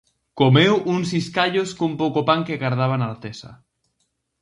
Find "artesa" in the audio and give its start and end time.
3.13-3.51